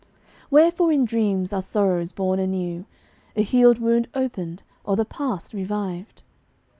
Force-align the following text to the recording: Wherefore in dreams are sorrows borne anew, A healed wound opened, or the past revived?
Wherefore 0.49 0.91
in 0.91 1.05
dreams 1.05 1.53
are 1.53 1.61
sorrows 1.61 2.11
borne 2.11 2.39
anew, 2.39 2.85
A 3.35 3.43
healed 3.43 3.77
wound 3.77 4.07
opened, 4.15 4.63
or 4.83 4.95
the 4.95 5.05
past 5.05 5.53
revived? 5.53 6.23